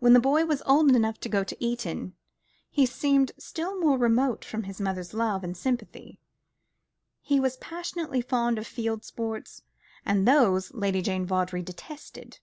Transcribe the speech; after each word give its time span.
When 0.00 0.12
the 0.12 0.18
boy 0.18 0.44
was 0.44 0.60
old 0.66 0.90
enough 0.90 1.20
to 1.20 1.28
go 1.28 1.44
to 1.44 1.64
Eton, 1.64 2.14
he 2.68 2.84
seemed 2.84 3.30
still 3.38 3.78
more 3.78 3.96
remote 3.96 4.44
from 4.44 4.64
his 4.64 4.80
mother's 4.80 5.14
love 5.14 5.44
and 5.44 5.56
sympathy. 5.56 6.18
He 7.20 7.38
was 7.38 7.56
passionately 7.56 8.20
fond 8.22 8.58
of 8.58 8.66
field 8.66 9.04
sports, 9.04 9.62
and 10.04 10.26
those 10.26 10.74
Lady 10.74 11.00
Jane 11.00 11.26
Vawdrey 11.26 11.62
detested. 11.62 12.40